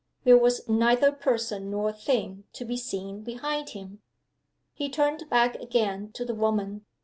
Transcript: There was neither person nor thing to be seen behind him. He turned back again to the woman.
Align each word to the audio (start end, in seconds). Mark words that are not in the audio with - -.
There 0.23 0.35
was 0.35 0.67
neither 0.67 1.11
person 1.11 1.69
nor 1.69 1.93
thing 1.93 2.45
to 2.53 2.65
be 2.65 2.75
seen 2.75 3.21
behind 3.21 3.69
him. 3.77 4.01
He 4.73 4.89
turned 4.89 5.29
back 5.29 5.53
again 5.57 6.11
to 6.13 6.25
the 6.25 6.33
woman. 6.33 6.87